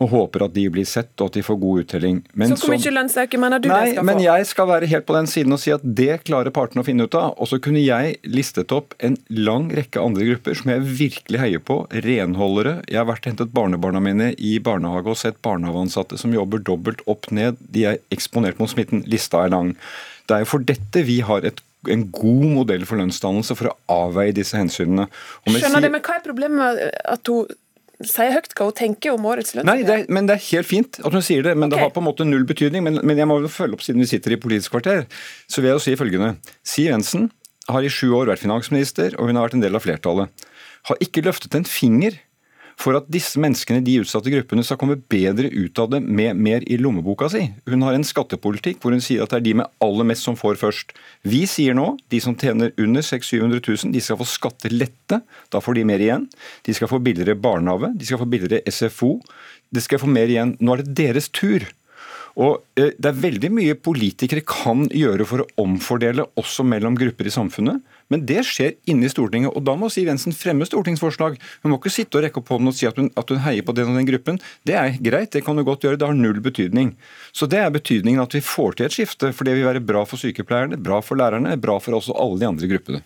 Og 0.00 0.08
håper 0.08 0.46
at 0.46 0.54
de 0.56 0.62
blir 0.72 0.86
sett, 0.88 1.10
og 1.20 1.28
at 1.28 1.34
de 1.36 1.42
får 1.44 1.58
god 1.60 1.82
uttelling. 1.82 2.20
Men 2.32 2.48
Så 2.54 2.56
hvor 2.62 2.72
mye 2.72 2.92
lønnsøkning 2.94 3.42
mener 3.42 3.60
du 3.60 3.68
de 3.68 3.74
Nei, 3.74 3.90
skal 3.92 4.06
men 4.08 4.22
jeg 4.24 4.46
skal 4.48 4.68
være 4.70 4.88
helt 4.88 5.06
på 5.06 5.16
den 5.18 5.28
siden 5.28 5.52
og 5.52 5.60
si 5.60 5.74
at 5.74 5.84
det 5.84 6.22
klarer 6.24 6.54
partene 6.56 6.80
å 6.80 6.86
finne 6.88 7.04
ut 7.04 7.16
av. 7.20 7.34
Og 7.36 7.50
så 7.50 7.58
kunne 7.60 7.82
jeg 7.84 8.16
listet 8.24 8.72
opp 8.72 8.94
en 9.04 9.18
lang 9.28 9.68
rekke 9.76 10.00
andre 10.00 10.24
grupper 10.30 10.56
som 10.56 10.72
jeg 10.72 10.86
virkelig 11.02 11.42
heier 11.44 11.60
på. 11.60 11.82
Renholdere. 11.92 12.78
Jeg 12.88 12.96
har 13.02 13.08
vært 13.12 13.26
og 13.28 13.34
hentet 13.34 13.52
barnebarna 13.56 14.00
mine 14.00 14.32
i 14.40 14.56
barnehage 14.64 15.12
og 15.12 15.20
sett 15.20 15.42
barnehageansatte 15.44 16.16
som 16.20 16.32
jobber 16.32 16.64
dobbelt 16.64 17.04
opp 17.10 17.28
ned. 17.30 17.60
De 17.60 17.84
er 17.92 18.00
eksponert 18.14 18.58
mot 18.62 18.72
smitten. 18.72 19.04
Lista 19.10 19.44
er 19.44 19.52
lang. 19.52 19.74
Det 20.26 20.38
er 20.38 20.46
jo 20.46 20.52
for 20.56 20.64
dette 20.64 21.04
vi 21.04 21.20
har 21.26 21.44
et 21.44 21.60
en 21.88 22.02
god 22.12 22.44
modell 22.44 22.82
for 22.84 23.00
lønnsdannelse 23.00 23.54
for 23.56 23.70
å 23.70 23.76
avveie 23.88 24.34
disse 24.36 24.52
hensynene. 24.58 25.06
Skjønner 25.46 25.78
si- 25.78 25.80
det, 25.86 25.90
men 25.94 26.02
hva 26.04 26.16
er 26.18 26.24
problemet 26.26 26.58
med 26.60 26.90
at 27.08 27.30
hun 27.32 27.46
sier 28.08 28.32
høyt 28.32 28.54
hva 28.56 28.68
hun 28.70 28.76
tenker 28.78 29.12
om 29.12 29.26
årets 29.28 29.52
Nei, 29.54 29.64
lønnsoppgjør? 29.64 29.88
det 29.90 29.96
er, 29.96 30.14
men 30.16 30.28
det 30.30 30.36
er 30.36 30.44
helt 30.46 30.68
fint 30.70 31.00
at 31.04 31.16
hun 31.16 31.24
sier 31.24 31.44
det, 31.44 31.56
men 31.58 31.72
det 31.72 31.80
har 31.80 31.92
på 31.92 32.00
en 32.00 32.08
måte 32.08 32.24
null 32.28 32.46
betydning. 32.48 32.84
Men, 32.86 33.00
men 33.04 33.20
jeg 33.20 33.28
må 33.28 33.40
jo 33.42 33.50
følge 33.52 33.76
opp 33.76 33.84
siden 33.84 34.00
vi 34.04 34.08
sitter 34.10 34.36
i 34.36 34.40
Politisk 34.40 34.72
kvarter. 34.76 35.04
Så 35.50 35.60
vil 35.60 35.72
jeg 35.72 35.78
jo 35.78 35.84
si 35.84 35.96
følgende. 36.00 36.32
Siv 36.64 36.88
Jensen 36.92 37.28
har 37.70 37.84
i 37.84 37.92
sju 37.92 38.08
år 38.16 38.32
vært 38.32 38.42
finansminister, 38.42 39.14
og 39.18 39.28
hun 39.28 39.38
har 39.38 39.48
vært 39.48 39.58
en 39.58 39.64
del 39.66 39.76
av 39.76 39.84
flertallet. 39.84 40.46
Har 40.88 41.02
ikke 41.04 41.24
løftet 41.26 41.54
en 41.58 41.68
finger 41.68 42.16
for 42.80 42.96
at 42.96 43.08
disse 43.12 43.40
menneskene, 43.40 43.82
de 43.84 43.98
utsatte 44.00 44.32
gruppene, 44.32 44.64
skal 44.64 44.78
komme 44.80 44.96
bedre 45.12 45.50
ut 45.52 45.78
av 45.82 45.90
det 45.92 46.00
med 46.04 46.38
mer 46.40 46.64
i 46.64 46.78
lommeboka 46.80 47.28
si. 47.32 47.42
Hun 47.68 47.84
har 47.84 47.96
en 47.96 48.06
skattepolitikk 48.06 48.80
hvor 48.80 48.94
hun 48.96 49.04
sier 49.04 49.24
at 49.24 49.34
det 49.34 49.40
er 49.40 49.46
de 49.48 49.54
med 49.60 49.82
aller 49.84 50.08
mest 50.08 50.26
som 50.26 50.38
får 50.38 50.58
først. 50.60 50.94
Vi 51.28 51.42
sier 51.50 51.76
nå 51.76 51.92
de 52.12 52.22
som 52.24 52.36
tjener 52.40 52.72
under 52.80 53.04
600 53.04 53.60
000 53.60 53.84
000, 53.84 53.94
de 53.94 54.04
skal 54.04 54.20
få 54.20 54.28
skattelette. 54.28 55.20
Da 55.52 55.62
får 55.62 55.76
de 55.76 55.86
mer 55.92 56.02
igjen. 56.02 56.28
De 56.66 56.76
skal 56.76 56.90
få 56.90 57.02
billigere 57.04 57.36
barnehage, 57.36 57.92
de 58.00 58.08
skal 58.08 58.22
få 58.22 58.28
billigere 58.30 58.64
SFO. 58.72 59.18
De 59.70 59.84
skal 59.84 60.00
få 60.02 60.08
mer 60.10 60.30
igjen. 60.30 60.56
Nå 60.58 60.74
er 60.74 60.82
det 60.82 60.96
deres 61.04 61.28
tur. 61.30 61.68
Og 62.38 62.60
eh, 62.78 62.92
Det 62.96 63.10
er 63.10 63.22
veldig 63.22 63.50
mye 63.54 63.76
politikere 63.78 64.44
kan 64.46 64.86
gjøre 64.94 65.26
for 65.26 65.42
å 65.42 65.48
omfordele 65.62 66.26
også 66.40 66.64
mellom 66.66 66.98
grupper 66.98 67.26
i 67.26 67.34
samfunnet, 67.34 67.80
men 68.10 68.24
det 68.26 68.42
skjer 68.46 68.76
inne 68.90 69.06
i 69.06 69.12
Stortinget. 69.12 69.54
og 69.54 69.64
Da 69.66 69.76
må 69.78 69.90
Siv 69.90 70.10
Jensen 70.10 70.34
fremme 70.36 70.66
stortingsforslag. 70.66 71.38
Hun 71.62 71.72
må 71.72 71.78
ikke 71.78 71.94
sitte 71.94 72.18
og 72.18 72.26
rekke 72.26 72.42
opp 72.42 72.52
hånden 72.54 72.72
og 72.72 72.76
si 72.76 72.88
at 72.88 72.98
hun, 72.98 73.10
at 73.18 73.30
hun 73.30 73.42
heier 73.44 73.66
på 73.66 73.74
den 73.76 73.92
og 73.92 74.00
den 74.00 74.08
gruppen. 74.08 74.40
Det 74.66 74.76
er 74.78 74.98
greit, 74.98 75.32
det 75.34 75.44
kan 75.46 75.58
du 75.58 75.64
godt 75.66 75.86
gjøre, 75.86 76.00
det 76.00 76.10
har 76.10 76.18
null 76.18 76.42
betydning. 76.42 76.94
Så 77.32 77.46
Det 77.50 77.58
er 77.58 77.70
betydningen 77.70 78.22
at 78.22 78.34
vi 78.34 78.42
får 78.44 78.78
til 78.78 78.86
et 78.86 78.94
skifte, 78.94 79.32
for 79.32 79.46
det 79.46 79.56
vil 79.56 79.66
være 79.66 79.82
bra 79.82 80.04
for 80.06 80.20
sykepleierne, 80.20 80.78
bra 80.78 81.00
for 81.02 81.18
lærerne, 81.18 81.56
bra 81.60 81.78
for 81.82 81.98
også 81.98 82.14
alle 82.18 82.38
de 82.42 82.50
andre 82.50 82.70
gruppene. 82.70 83.02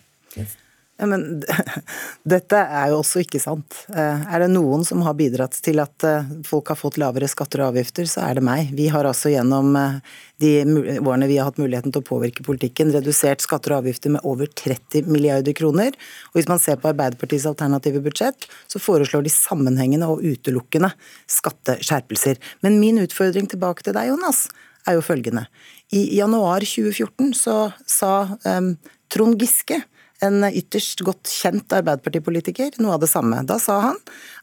Ja, 0.95 1.05
men 1.11 1.41
dette 2.35 2.59
er 2.63 2.91
jo 2.93 3.01
også 3.01 3.19
ikke 3.25 3.39
sant. 3.43 3.81
Eh, 3.91 4.21
Er 4.31 4.45
det 4.45 4.51
noen 4.53 4.85
som 4.87 5.01
har 5.03 5.17
bidratt 5.19 5.57
til 5.63 5.81
at 5.83 6.05
eh, 6.07 6.27
folk 6.47 6.69
har 6.71 6.79
fått 6.79 6.99
lavere 7.01 7.27
skatter 7.27 7.63
og 7.63 7.73
avgifter, 7.73 8.07
så 8.07 8.23
er 8.23 8.37
det 8.37 8.43
meg. 8.47 8.69
Vi 8.77 8.87
har 8.93 9.07
altså 9.07 9.33
gjennom 9.33 9.75
eh, 9.75 9.97
de 10.39 10.53
årene 11.01 11.27
vi 11.27 11.35
har 11.39 11.49
hatt 11.49 11.59
muligheten 11.59 11.91
til 11.91 11.99
å 11.99 12.07
påvirke 12.07 12.45
politikken, 12.47 12.93
redusert 12.95 13.43
skatter 13.43 13.75
og 13.75 13.83
avgifter 13.83 14.13
med 14.15 14.23
over 14.27 14.47
30 14.47 15.09
milliarder 15.11 15.55
kroner. 15.57 15.97
Og 16.31 16.39
hvis 16.39 16.47
man 16.51 16.63
ser 16.63 16.79
på 16.79 16.87
Arbeiderpartiets 16.93 17.47
alternative 17.49 17.99
budsjett, 18.05 18.47
så 18.71 18.79
foreslår 18.79 19.25
de 19.27 19.33
sammenhengende 19.33 20.07
og 20.11 20.23
utelukkende 20.23 20.93
skatteskjerpelser. 21.31 22.39
Men 22.63 22.79
min 22.79 23.01
utfordring 23.03 23.51
tilbake 23.51 23.83
til 23.83 23.97
deg, 23.97 24.13
Jonas, 24.13 24.45
er 24.87 24.95
jo 24.95 25.03
følgende. 25.03 25.47
I 25.91 26.07
januar 26.21 26.63
2014 26.63 27.33
så 27.35 27.57
sa 27.89 28.13
um, 28.45 28.75
Trond 29.11 29.41
Giske 29.41 29.81
en 30.25 30.49
ytterst 30.49 31.05
godt 31.05 31.31
kjent 31.31 31.71
Arbeiderpartipolitiker, 31.77 32.75
noe 32.83 32.97
av 32.97 33.05
det 33.05 33.11
samme. 33.11 33.43
Da 33.47 33.59
sa 33.61 33.79
han 33.91 34.01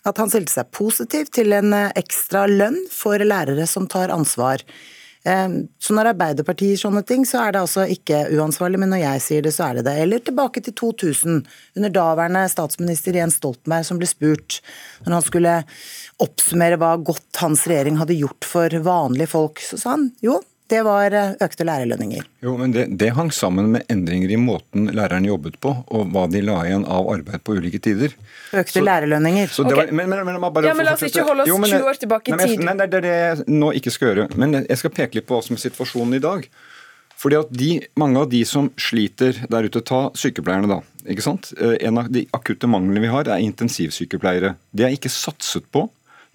at 0.09 0.19
han 0.23 0.33
stilte 0.33 0.55
seg 0.55 0.73
positiv 0.75 1.31
til 1.35 1.55
en 1.57 1.75
ekstra 1.75 2.47
lønn 2.51 2.81
for 2.93 3.23
lærere 3.23 3.69
som 3.71 3.87
tar 3.91 4.15
ansvar. 4.15 4.65
Så 5.23 5.95
når 5.95 6.09
Arbeiderpartiet 6.11 6.75
sier 6.75 6.81
sånne 6.89 7.05
ting, 7.07 7.23
så 7.29 7.45
er 7.45 7.55
det 7.55 7.61
altså 7.63 7.85
ikke 7.87 8.25
uansvarlig, 8.35 8.81
men 8.83 8.91
når 8.91 9.05
jeg 9.05 9.23
sier 9.23 9.45
det, 9.47 9.53
så 9.55 9.69
er 9.69 9.79
det 9.79 9.85
det. 9.87 9.95
Eller 10.03 10.23
tilbake 10.27 10.63
til 10.67 10.75
2000, 10.81 11.45
under 11.79 11.93
daværende 11.95 12.43
statsminister 12.51 13.15
Jens 13.21 13.39
Stoltenberg 13.39 13.87
som 13.87 14.01
ble 14.03 14.09
spurt 14.11 14.59
når 15.05 15.15
han 15.15 15.27
skulle 15.29 15.53
oppsummere 16.27 16.79
hva 16.83 16.97
godt 17.07 17.39
hans 17.43 17.63
regjering 17.71 18.01
hadde 18.03 18.19
gjort 18.19 18.49
for 18.51 18.83
vanlige 18.83 19.31
folk, 19.31 19.63
så 19.63 19.79
sa 19.79 19.95
han 19.95 20.11
jo, 20.25 20.41
det 20.73 20.81
var 20.87 21.13
eh, 21.13 21.35
økte 21.45 21.67
lærerlønninger. 21.69 22.25
Jo, 22.45 22.55
men 22.57 22.73
det, 22.73 22.87
det, 23.01 23.11
hang 23.17 23.29
sammen 23.35 23.69
med 23.75 23.85
endringer 23.93 24.31
i 24.33 24.39
måten 24.41 24.89
læreren 24.97 25.27
jobbet 25.29 25.59
på, 25.61 25.75
og 25.85 26.13
hva 26.15 26.25
de 26.33 26.41
la 26.47 26.63
igjen 26.65 26.87
av 26.89 27.11
arbeid 27.13 27.45
på 27.45 27.59
ulike 27.59 27.81
tider. 27.85 28.15
Økte 28.57 28.79
så, 28.79 28.85
lærerlønninger. 28.87 29.53
Så 29.53 29.67
okay. 29.67 29.83
var, 29.83 29.93
men, 29.93 30.09
men, 30.09 30.25
men, 30.31 30.41
bare 30.49 30.71
ja, 30.71 30.77
men 30.79 30.89
La 30.89 30.97
oss 30.97 31.05
ikke 31.05 31.27
holde 31.29 31.45
oss 31.45 31.53
20 31.53 31.89
år 31.93 32.01
tilbake 32.01 32.33
i 32.33 32.39
tid. 32.41 32.65
Nei, 32.65 32.77
nei, 32.81 32.89
det 32.89 33.03
er 33.03 33.07
det 33.07 33.15
jeg 33.19 33.47
nå 33.53 33.73
ikke 33.83 33.93
skal 33.93 34.11
gjøre. 34.13 34.29
Men 34.41 34.63
jeg 34.63 34.81
skal 34.81 34.95
peke 34.97 35.21
litt 35.21 35.29
på 35.29 35.37
hva 35.37 35.45
som 35.45 35.59
er 35.59 35.65
situasjonen 35.67 36.17
i 36.17 36.25
dag. 36.25 36.49
Fordi 37.23 37.39
at 37.39 37.53
de, 37.55 37.73
Mange 38.01 38.25
av 38.25 38.31
de 38.33 38.41
som 38.49 38.73
sliter 38.81 39.45
der 39.53 39.69
ute, 39.69 39.85
ta 39.87 40.07
sykepleierne 40.19 40.71
da. 40.73 40.81
ikke 41.05 41.25
sant? 41.25 41.53
Eh, 41.61 41.77
en 41.87 42.01
av 42.01 42.09
de 42.13 42.25
akutte 42.33 42.71
manglene 42.71 43.05
vi 43.05 43.13
har, 43.13 43.29
er 43.29 43.45
intensivsykepleiere. 43.45 44.57
Det 44.73 44.89
er 44.89 44.97
ikke 44.97 45.13
satset 45.13 45.69
på 45.69 45.87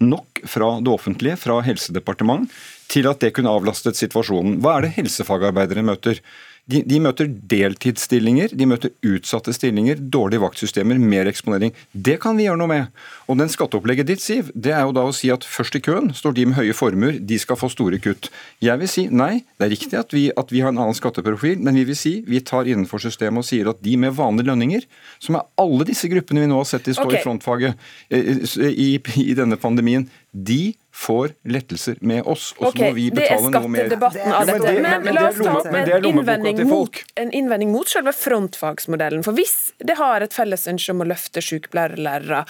nok 0.04 0.42
fra 0.46 0.78
det 0.80 0.92
offentlige, 0.92 1.38
fra 1.40 1.58
Helsedepartement, 1.66 2.50
til 2.88 3.08
at 3.10 3.20
det 3.22 3.32
kunne 3.36 3.52
avlastet 3.52 3.98
situasjonen. 3.98 4.60
Hva 4.62 4.76
er 4.76 4.86
det 4.86 4.94
helsefagarbeidere 4.98 5.84
møter? 5.86 6.20
De, 6.68 6.82
de, 6.84 6.98
møter 7.00 7.30
deltidsstillinger, 7.48 8.52
de 8.52 8.66
møter 8.68 8.92
utsatte 9.06 9.54
stillinger, 9.56 10.00
dårlige 10.12 10.42
vaktsystemer, 10.42 10.98
mer 11.00 11.30
eksponering. 11.30 11.72
Det 11.92 12.18
kan 12.20 12.36
vi 12.36 12.44
gjøre 12.44 12.60
noe 12.60 12.68
med. 12.68 12.98
Og 13.28 13.38
den 13.40 13.48
skatteopplegget 13.52 14.10
ditt, 14.10 14.20
Siv, 14.20 14.50
det 14.52 14.74
er 14.76 14.84
jo 14.84 14.92
da 14.96 15.06
å 15.08 15.14
si 15.16 15.30
at 15.32 15.46
først 15.48 15.78
i 15.78 15.82
køen 15.84 16.10
står 16.16 16.36
de 16.36 16.44
med 16.50 16.58
høye 16.58 16.76
formuer, 16.76 17.16
de 17.24 17.38
skal 17.40 17.56
få 17.56 17.70
store 17.72 18.00
kutt. 18.04 18.28
Jeg 18.64 18.80
vil 18.82 18.90
si 18.92 19.06
nei, 19.08 19.46
det 19.56 19.68
er 19.68 19.72
riktig 19.72 20.00
at 20.00 20.12
vi, 20.12 20.26
at 20.36 20.52
vi 20.52 20.60
har 20.64 20.74
en 20.74 20.82
annen 20.84 20.98
skatteprofil, 20.98 21.56
men 21.64 21.78
vi 21.80 21.86
vil 21.88 21.98
si 21.98 22.14
vi 22.28 22.42
tar 22.44 22.68
innenfor 22.68 23.00
systemet 23.00 23.40
og 23.40 23.48
sier 23.48 23.72
at 23.72 23.80
de 23.84 23.96
med 24.00 24.16
vanlige 24.18 24.50
lønninger, 24.50 24.84
som 25.24 25.38
er 25.40 25.48
alle 25.62 25.88
disse 25.88 26.10
gruppene 26.12 26.44
vi 26.44 26.50
nå 26.52 26.60
har 26.60 26.68
sett 26.68 26.84
de 26.88 26.96
står 26.98 27.14
okay. 27.14 27.22
i 27.22 27.24
frontfaget 27.24 27.88
i, 28.12 28.68
i, 28.68 28.90
i 29.24 29.38
denne 29.38 29.56
pandemien, 29.60 30.04
de 30.32 30.74
får 30.98 31.32
lettelser 31.44 31.98
med 32.00 32.26
oss, 32.26 32.50
og 32.58 32.64
så 32.64 32.70
okay, 32.72 32.88
må 32.88 32.96
vi 32.96 33.04
betale 33.14 33.52
noe 33.54 33.70
mer. 33.70 33.86
Det 33.90 33.94
er 33.94 34.10
skattedebatten 34.10 34.34
av 34.34 34.48
dette. 34.50 34.72
Men, 34.82 35.04
men, 35.04 35.14
la 35.14 35.26
oss 35.28 35.38
ta 35.38 35.52
opp 35.60 35.68
en 35.70 36.08
innvending, 36.10 36.62
mot, 36.66 36.98
en 37.22 37.30
innvending 37.38 37.70
mot 37.70 37.90
selve 37.90 38.14
frontfagsmodellen. 38.18 39.22
For 39.26 39.38
hvis 39.38 39.54
det 39.78 39.94
har 40.00 40.26
et 40.26 40.34
felles 40.34 40.66
ønske 40.70 40.96
om 40.96 41.04
å 41.04 41.08
løfte 41.12 41.44
sykepleierlærere 41.44 42.42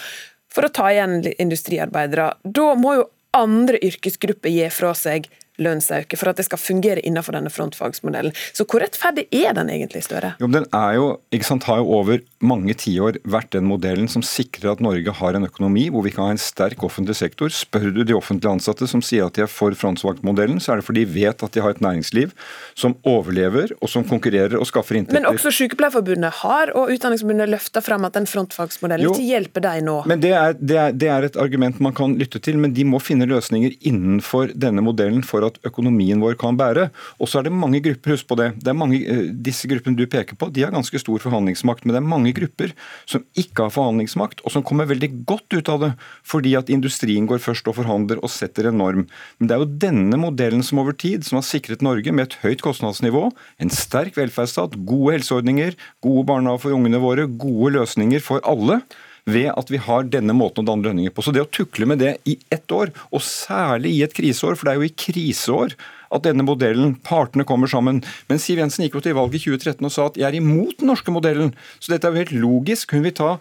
for 0.54 0.64
å 0.64 0.72
ta 0.72 0.88
igjen 0.94 1.20
industriarbeidere, 1.36 2.30
da 2.42 2.70
må 2.80 2.96
jo 3.02 3.04
andre 3.36 3.82
yrkesgrupper 3.84 4.54
gi 4.54 4.70
fra 4.72 4.94
seg 4.96 5.28
lønnsøke 5.62 6.18
for 6.18 6.30
at 6.30 6.38
det 6.38 6.46
skal 6.48 6.60
fungere 6.60 7.02
innenfor 7.06 7.36
denne 7.36 7.52
frontfagsmodellen. 7.52 8.34
Så 8.56 8.66
hvor 8.68 8.82
rettferdig 8.84 9.26
er 9.34 9.54
den 9.58 9.70
egentlig, 9.72 10.04
Støre? 10.06 10.34
Jo, 10.42 10.50
den 10.52 10.66
er 10.74 10.96
jo, 10.98 11.08
ikke 11.34 11.48
sant, 11.48 11.66
har 11.68 11.82
jo 11.82 11.90
over 11.98 12.22
mange 12.38 12.74
tiår 12.78 13.18
vært 13.28 13.52
den 13.56 13.66
modellen 13.68 14.08
som 14.10 14.22
sikrer 14.24 14.72
at 14.72 14.82
Norge 14.84 15.14
har 15.20 15.36
en 15.36 15.48
økonomi 15.48 15.88
hvor 15.92 16.04
vi 16.06 16.12
kan 16.14 16.28
ha 16.28 16.36
en 16.36 16.42
sterk 16.42 16.84
offentlig 16.86 17.18
sektor. 17.18 17.52
Spør 17.54 17.90
du 17.94 18.04
de 18.06 18.16
offentlige 18.16 18.52
ansatte 18.58 18.88
som 18.90 19.02
sier 19.04 19.26
at 19.26 19.38
de 19.38 19.44
er 19.44 19.50
for 19.50 19.74
frontfagsmodellen, 19.78 20.60
så 20.62 20.74
er 20.74 20.80
det 20.80 20.88
fordi 20.88 21.04
de 21.06 21.14
vet 21.14 21.42
at 21.44 21.54
de 21.54 21.62
har 21.64 21.74
et 21.74 21.82
næringsliv 21.84 22.34
som 22.78 22.96
overlever 23.08 23.74
og 23.78 23.90
som 23.90 24.06
konkurrerer 24.06 24.58
og 24.58 24.66
skaffer 24.68 25.00
inntekter. 25.00 25.20
Men 25.20 25.30
også 25.30 25.52
Sykepleierforbundet 25.54 26.40
har, 26.42 26.72
og 26.78 26.92
Utdanningsforbundet 26.94 27.50
løfter 27.50 27.84
frem 27.84 28.06
at 28.08 28.16
den 28.18 28.28
frontfagsmodellen 28.30 29.08
jo, 29.08 29.14
ikke 29.14 29.28
hjelper 29.32 29.66
deg 29.66 29.84
nå. 29.86 29.96
Men 30.10 30.22
det 30.22 30.32
er, 30.36 30.56
det, 30.58 30.78
er, 30.78 30.94
det 30.94 31.10
er 31.14 31.28
et 31.28 31.38
argument 31.40 31.80
man 31.84 31.96
kan 31.96 32.16
lytte 32.20 32.40
til, 32.42 32.58
men 32.60 32.74
de 32.76 32.86
må 32.88 33.00
finne 33.02 33.28
løsninger 33.28 33.78
innenfor 33.88 34.54
denne 34.54 34.84
modellen 34.84 35.24
for 35.26 35.46
at 35.46 35.47
økonomien 35.66 36.20
vår 36.20 36.36
kan 36.40 36.56
bære. 36.58 36.88
Og 37.18 37.30
så 37.30 37.40
er 37.40 37.48
det 37.48 37.54
mange 37.54 37.80
grupper, 37.80 38.12
husk 38.12 38.28
på 38.28 38.36
det. 38.36 38.48
det 38.62 38.74
mange, 38.76 39.00
eh, 39.00 39.32
disse 39.32 39.68
gruppene 39.68 39.96
du 39.96 40.06
peker 40.06 40.36
på, 40.36 40.52
de 40.52 40.62
har 40.62 40.70
ganske 40.70 40.98
stor 40.98 41.18
forhandlingsmakt. 41.18 41.84
Men 41.84 41.94
det 41.94 42.02
er 42.02 42.12
mange 42.14 42.32
grupper 42.36 42.72
som 43.06 43.24
ikke 43.34 43.66
har 43.66 43.70
forhandlingsmakt, 43.74 44.40
og 44.44 44.52
som 44.52 44.62
kommer 44.62 44.86
veldig 44.86 45.24
godt 45.24 45.48
ut 45.52 45.68
av 45.68 45.80
det. 45.80 45.92
Fordi 46.22 46.54
at 46.56 46.68
industrien 46.68 47.26
går 47.26 47.38
først 47.38 47.68
og 47.68 47.76
forhandler 47.80 48.20
og 48.22 48.30
setter 48.30 48.68
en 48.68 48.78
norm. 48.78 49.08
Men 49.38 49.48
det 49.48 49.54
er 49.56 49.64
jo 49.64 49.78
denne 49.86 50.16
modellen 50.20 50.62
som 50.62 50.78
over 50.78 50.92
tid 50.92 51.24
som 51.24 51.40
har 51.40 51.46
sikret 51.46 51.82
Norge 51.82 52.12
med 52.12 52.28
et 52.28 52.38
høyt 52.42 52.62
kostnadsnivå, 52.62 53.32
en 53.58 53.70
sterk 53.70 54.16
velferdsstat, 54.16 54.76
gode 54.84 55.18
helseordninger, 55.18 55.76
gode 56.02 56.26
barnehager 56.26 56.58
for 56.58 56.76
ungene 56.76 57.00
våre, 57.02 57.26
gode 57.26 57.76
løsninger 57.78 58.20
for 58.24 58.44
alle 58.44 58.82
ved 59.28 59.50
at 59.52 59.70
vi 59.72 59.80
har 59.84 60.08
denne 60.08 60.34
måten 60.36 60.64
å 60.64 60.70
danne 60.70 60.88
lønninger 60.88 61.12
på. 61.14 61.24
Så 61.24 61.34
det 61.34 61.44
å 61.44 61.50
tukle 61.52 61.88
med 61.88 62.00
det 62.02 62.16
i 62.28 62.38
ett 62.54 62.72
år, 62.72 62.92
og 63.12 63.24
særlig 63.24 63.98
i 63.98 64.02
et 64.06 64.16
kriseår, 64.16 64.56
for 64.56 64.68
det 64.68 64.74
er 64.74 64.80
jo 64.80 64.88
i 64.88 64.98
kriseår 65.04 65.76
at 66.14 66.24
denne 66.24 66.44
modellen, 66.46 66.94
partene 67.04 67.44
kommer 67.48 67.68
sammen. 67.68 68.00
Men 68.30 68.40
Siv 68.40 68.62
Jensen 68.62 68.86
gikk 68.86 68.96
jo 68.96 69.04
til 69.04 69.16
valg 69.18 69.34
i 69.36 69.42
2013 69.42 69.84
og 69.84 69.92
sa 69.92 70.08
at 70.08 70.16
jeg 70.16 70.28
er 70.30 70.38
imot 70.40 70.80
den 70.80 70.88
norske 70.88 71.12
modellen. 71.12 71.52
Så 71.78 71.92
dette 71.92 72.08
er 72.08 72.16
jo 72.16 72.22
helt 72.22 72.36
logisk. 72.46 72.96
Hun 72.96 73.04
vil 73.04 73.16
ta 73.16 73.36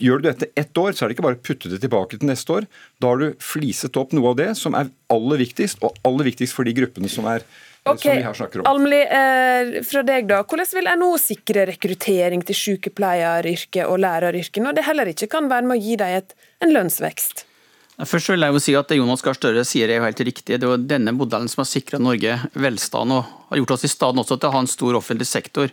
Gjør 0.00 0.20
du 0.20 0.26
dette 0.30 0.46
ett 0.56 0.78
år, 0.80 0.94
så 0.96 1.04
er 1.04 1.10
det 1.10 1.16
ikke 1.16 1.24
bare 1.26 1.36
å 1.36 1.42
putte 1.44 1.68
det 1.68 1.80
tilbake 1.82 2.16
til 2.16 2.28
neste 2.28 2.54
år. 2.54 2.66
Da 3.00 3.10
har 3.10 3.20
du 3.20 3.40
fliset 3.44 3.96
opp 4.00 4.14
noe 4.16 4.32
av 4.32 4.38
det 4.38 4.48
som 4.56 4.76
er 4.76 4.88
aller 5.12 5.40
viktigst, 5.42 5.82
og 5.84 5.96
aller 6.08 6.30
viktigst 6.30 6.56
for 6.56 6.68
de 6.68 6.72
gruppene 6.76 7.10
som 7.12 7.28
er 7.28 7.44
Ok, 7.88 8.04
Almli, 8.68 9.00
eh, 9.00 9.82
fra 9.88 10.02
deg 10.04 10.26
da. 10.28 10.42
Hvordan 10.44 10.68
vil 10.76 10.88
NHO 11.00 11.14
sikre 11.20 11.64
rekruttering 11.70 12.42
til 12.44 12.58
sykepleieryrket 12.58 13.86
og 13.88 14.02
læreryrket, 14.04 14.60
når 14.60 14.76
det 14.76 14.84
heller 14.84 15.08
ikke 15.14 15.30
kan 15.32 15.48
være 15.48 15.64
med 15.64 15.78
å 15.78 15.84
gi 15.86 15.96
dem 15.96 16.18
et, 16.20 16.34
en 16.60 16.74
lønnsvekst? 16.76 17.46
Først 18.08 18.30
vil 18.32 18.40
jeg 18.40 18.54
jo 18.54 18.60
si 18.62 18.74
at 18.78 18.88
Det 18.88 18.96
Jonas 18.96 19.20
Gahr 19.20 19.36
Støre 19.36 19.64
sier 19.68 19.90
er 19.90 19.98
jo 19.98 20.06
helt 20.06 20.20
riktig. 20.24 20.56
Det 20.56 20.64
er 20.64 20.70
jo 20.70 20.78
denne 20.80 21.12
modellen 21.12 21.50
som 21.52 21.60
har 21.60 21.68
sikra 21.68 21.98
Norge 22.00 22.38
velstand 22.56 23.12
og 23.12 23.28
har 23.50 23.60
gjort 23.60 23.74
oss 23.76 23.84
i 23.84 23.90
stand 23.92 24.22
også 24.22 24.38
til 24.38 24.48
å 24.48 24.54
ha 24.54 24.62
en 24.64 24.70
stor 24.70 24.96
offentlig 24.96 25.28
sektor. 25.28 25.68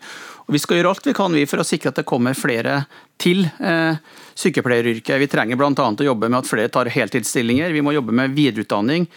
Og 0.47 0.55
Vi 0.55 0.59
skal 0.59 0.79
gjøre 0.79 0.91
alt 0.91 1.07
vi 1.07 1.15
kan 1.15 1.31
vi 1.31 1.45
for 1.47 1.63
å 1.63 1.67
sikre 1.67 1.93
at 1.93 2.01
det 2.01 2.07
kommer 2.07 2.35
flere 2.35 2.81
til 3.21 3.45
eh, 3.45 3.95
sykepleieryrket. 4.35 5.15
Vi 5.23 5.31
trenger 5.31 5.59
bl.a. 5.59 5.71
å 5.71 6.09
jobbe 6.09 6.27
med 6.27 6.41
at 6.41 6.51
flere 6.51 6.71
tar 6.73 6.91
heltidsstillinger. 6.91 7.71
Vi 7.71 7.83
må 7.85 7.95
jobbe 7.95 8.15
med 8.15 8.35
videreutdanning. 8.35 9.07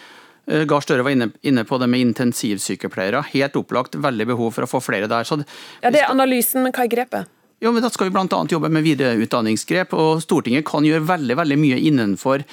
Eh, 0.51 0.65
Gahr 0.65 0.83
Støre 0.83 1.07
var 1.07 1.15
inne, 1.15 1.31
inne, 1.47 1.65
på 1.65 1.79
det 1.79 1.87
med 1.91 2.01
intensivsykepleiere. 2.01 3.23
Helt 3.33 3.59
opplagt 3.61 3.95
veldig 3.95 4.27
behov 4.33 4.57
for 4.57 4.67
å 4.67 4.71
få 4.71 4.83
flere 4.83 5.11
der. 5.11 5.25
Det, 5.25 5.47
ja, 5.83 5.91
Det 5.91 6.03
er 6.03 6.11
analysen, 6.11 6.65
men 6.65 6.75
hva 6.75 6.87
er 6.87 6.91
grepet? 6.97 7.37
Jo, 7.61 7.73
men 7.73 7.83
Da 7.83 7.91
skal 7.91 8.09
vi 8.09 8.17
bl.a. 8.17 8.45
jobbe 8.49 8.69
med 8.73 8.83
videreutdanningsgrep. 8.83 9.95
og 9.95 10.23
Stortinget 10.25 10.67
kan 10.67 10.85
gjøre 10.85 11.07
veldig, 11.07 11.37
veldig 11.37 11.59
mye 11.61 11.79
innenfor 11.79 12.45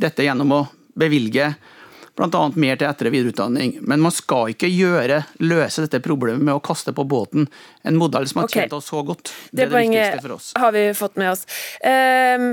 dette 0.00 0.24
gjennom 0.24 0.52
å 0.52 0.66
bevilge 0.98 1.54
bl.a. 2.16 2.52
mer 2.54 2.78
til 2.78 2.88
etter- 2.88 3.10
og 3.10 3.14
videreutdanning. 3.14 3.78
Men 3.82 4.00
man 4.00 4.14
skal 4.14 4.54
ikke 4.54 4.70
gjøre, 4.70 5.24
løse 5.44 5.84
dette 5.84 6.00
problemet 6.02 6.42
med 6.42 6.54
å 6.54 6.62
kaste 6.64 6.94
på 6.94 7.04
båten 7.04 7.46
en 7.82 7.98
modell 8.00 8.26
som 8.30 8.42
har 8.42 8.48
okay. 8.48 8.64
tjent 8.64 8.78
oss 8.78 8.88
så 8.90 9.02
godt. 9.06 9.34
Det, 9.50 9.58
det 9.58 9.66
er 9.66 9.74
det 9.74 9.82
viktigste 9.82 10.24
for 10.24 10.38
oss. 10.38 10.52
Det 10.54 10.54
poenget 10.54 10.64
har 10.64 10.74
vi 10.74 10.86
fått 10.94 11.20
med 11.20 11.34
oss. 11.34 11.46
Um, 11.84 12.48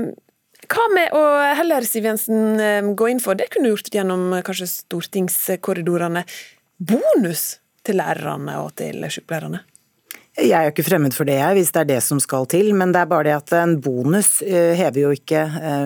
hva 0.72 0.86
med 0.94 1.12
å 1.16 1.22
heller 1.58 1.84
Siv 1.86 2.06
Jensen 2.08 2.60
eh, 2.60 2.92
gå 2.96 3.10
inn 3.12 3.20
for, 3.22 3.36
det 3.36 3.50
kunne 3.52 3.68
du 3.68 3.74
gjort 3.74 3.92
gjennom 3.92 4.30
eh, 4.32 4.44
kanskje 4.46 4.70
stortingskorridorene, 4.70 6.24
bonus 6.82 7.44
til 7.86 8.00
lærerne 8.00 8.58
og 8.62 8.72
til 8.80 9.04
sykepleierne? 9.04 9.62
Jeg 10.32 10.56
er 10.56 10.64
jo 10.64 10.70
ikke 10.72 10.84
fremmed 10.86 11.12
for 11.12 11.28
det, 11.28 11.34
jeg, 11.36 11.56
hvis 11.58 11.70
det 11.74 11.80
er 11.82 11.88
det 11.90 11.98
som 12.00 12.16
skal 12.22 12.46
til. 12.48 12.70
Men 12.72 12.94
det 12.94 13.02
er 13.02 13.08
bare 13.10 13.26
det 13.26 13.34
at 13.36 13.52
en 13.58 13.74
bonus 13.84 14.38
eh, 14.40 14.72
hever 14.78 15.02
jo 15.02 15.10
ikke 15.12 15.42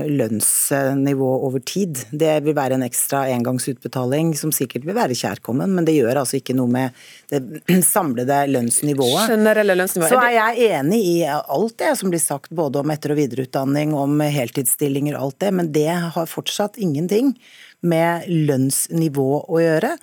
lønnsnivå 0.06 1.30
over 1.48 1.64
tid. 1.66 2.04
Det 2.14 2.30
vil 2.46 2.54
være 2.54 2.76
en 2.78 2.84
ekstra 2.86 3.24
engangsutbetaling 3.34 4.30
som 4.38 4.52
sikkert 4.54 4.86
vil 4.86 4.94
være 4.94 5.16
kjærkommen, 5.18 5.74
men 5.74 5.88
det 5.88 5.96
gjør 5.96 6.20
altså 6.22 6.38
ikke 6.38 6.54
noe 6.54 6.70
med 6.70 6.94
det 7.32 7.40
samlede 7.88 8.44
lønnsnivået. 8.52 9.32
Generelle 9.32 9.74
lønnsnivået. 9.80 10.14
Så 10.14 10.22
er 10.22 10.36
jeg 10.36 10.70
enig 10.78 11.02
i 11.02 11.16
alt 11.26 11.74
det 11.82 11.90
som 11.98 12.14
blir 12.14 12.22
sagt, 12.22 12.54
både 12.54 12.84
om 12.84 12.94
etter- 12.94 13.16
og 13.16 13.18
videreutdanning, 13.18 13.98
om 13.98 14.22
heltidsstillinger 14.22 15.18
alt 15.18 15.40
det, 15.42 15.50
men 15.58 15.74
det 15.74 15.90
har 15.90 16.30
fortsatt 16.30 16.78
ingenting 16.78 17.34
med 17.82 18.30
lønnsnivå 18.30 19.28
å 19.50 19.58
gjøre. 19.64 19.96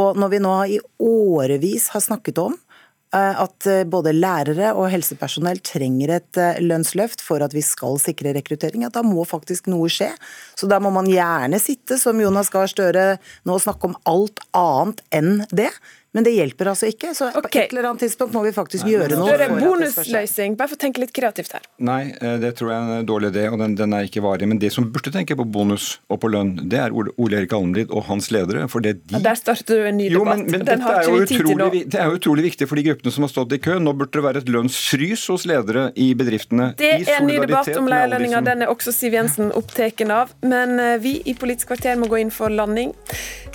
Og 0.00 0.16
når 0.16 0.32
vi 0.32 0.42
nå 0.48 0.56
i 0.72 0.82
årevis 1.04 1.90
har 1.92 2.00
snakket 2.08 2.40
om 2.40 2.56
Eh, 2.56 2.69
at 3.16 3.66
eh, 3.66 3.82
både 3.90 4.12
lærere 4.14 4.70
og 4.78 4.86
helsepersonell 4.92 5.58
trenger 5.66 6.12
et 6.14 6.38
eh, 6.38 6.60
lønnsløft 6.62 7.24
for 7.26 7.42
at 7.42 7.54
vi 7.56 7.62
skal 7.66 7.98
sikre 7.98 8.34
rekruttering, 8.36 8.84
at 8.86 8.94
da 8.94 9.02
må 9.02 9.24
faktisk 9.26 9.66
noe 9.72 9.90
skje. 9.90 10.12
Så 10.54 10.68
da 10.70 10.78
må 10.82 10.92
man 10.94 11.10
gjerne 11.10 11.58
sitte, 11.62 11.98
som 11.98 12.20
Jonas 12.22 12.52
Gahr 12.54 12.70
Støre 12.70 13.06
nå, 13.48 13.58
snakke 13.58 13.90
om 13.90 13.96
alt 14.06 14.42
annet 14.54 15.02
enn 15.10 15.32
det. 15.50 15.72
Men 16.12 16.26
det 16.26 16.32
hjelper 16.34 16.72
altså 16.72 16.88
ikke, 16.90 17.12
så 17.14 17.28
okay. 17.30 17.42
på 17.44 17.58
et 17.60 17.72
eller 17.74 17.86
annet 17.86 18.02
tidspunkt 18.02 18.34
må 18.34 18.40
vi 18.42 18.50
faktisk 18.54 18.86
gjøre 18.90 19.14
noe. 19.14 19.28
Støre 19.30 19.46
det 19.46 19.58
bonusløsning. 19.62 20.56
Bare 20.58 20.72
for 20.72 20.78
å 20.78 20.82
tenke 20.82 21.02
litt 21.04 21.12
kreativt 21.14 21.52
her. 21.54 21.68
Nei, 21.86 22.00
eh, 22.18 22.34
det 22.42 22.56
tror 22.58 22.72
jeg 22.72 22.82
er 22.82 23.02
en 23.04 23.06
dårlig 23.06 23.30
idé, 23.30 23.44
og 23.46 23.60
den, 23.62 23.76
den 23.78 23.94
er 23.94 24.08
ikke 24.08 24.22
varig. 24.24 24.48
Men 24.50 24.58
det 24.58 24.72
som 24.74 24.88
burde 24.90 25.12
tenke 25.14 25.36
på 25.38 25.46
bonus 25.46 26.00
og 26.10 26.18
på 26.24 26.32
lønn, 26.34 26.56
det 26.72 26.80
er 26.82 26.96
Ole, 26.96 27.14
Erik 27.38 27.54
Almlid 27.54 27.94
og 27.94 28.08
hans 28.08 28.32
ledere. 28.34 28.66
For 28.72 28.82
det 28.82 28.96
de 29.04 29.14
Ja, 29.14 29.22
Der 29.28 29.38
starter 29.38 29.78
du 29.78 29.86
en 29.86 30.00
ny 30.00 30.08
jo, 30.10 30.24
debatt. 30.24 30.42
men, 30.42 30.50
men 30.50 30.66
Den 30.66 30.82
har 30.82 30.98
ikke 31.04 31.14
vi 31.14 31.30
tid 31.30 31.46
til 31.46 31.60
nå. 31.62 31.70
det 31.94 32.02
er 32.02 32.10
jo 32.10 32.18
utrolig 32.18 32.46
viktig 32.48 32.68
for 32.72 32.80
de 32.80 32.86
gruppene 32.88 33.14
som 33.14 33.28
har 33.28 33.32
stått 33.36 33.54
i 33.54 33.60
kø. 33.62 33.78
Nå 33.78 33.94
burde 34.02 34.18
det 34.18 34.26
være 34.26 34.42
et 34.42 34.50
lønnsfrys 34.50 35.28
hos 35.30 35.46
ledere 35.46 35.86
i 35.94 36.10
bedriftene. 36.18 36.72
Det 36.80 36.90
i 36.90 37.06
er 37.06 37.20
en 37.20 37.30
ny 37.30 37.38
debatt 37.38 37.70
om 37.76 37.86
de 37.86 38.32
som- 38.34 38.44
Den 38.50 38.66
er 38.66 38.74
også 38.74 38.90
Siv 38.92 39.14
Jensen 39.14 39.54
opptatt 39.54 40.02
av. 40.10 40.34
Men 40.42 40.78
eh, 40.80 40.98
vi 40.98 41.22
i 41.24 41.38
Politisk 41.38 41.70
kvarter 41.70 41.96
må 41.96 42.10
gå 42.10 42.18
inn 42.20 42.34
for 42.34 42.50
landing. 42.50 42.92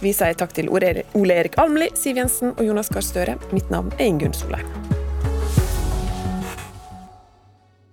Vi 0.01 0.11
sier 0.15 0.33
takk 0.33 0.53
til 0.55 0.69
Ole 0.69 0.95
Erik 1.35 1.59
Almli, 1.61 1.89
Siv 1.95 2.15
Jensen 2.15 2.44
og 2.53 2.67
Jonas 2.67 2.91
Gahr 2.93 3.05
Støre. 3.05 3.39
Mitt 3.51 3.73
navn 3.73 3.91
er 3.97 4.05
Ingunn 4.11 4.37
Solheim. 4.37 4.94